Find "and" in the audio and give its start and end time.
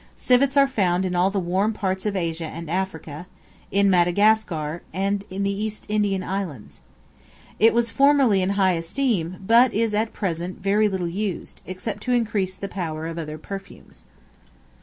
2.47-2.71, 4.91-5.19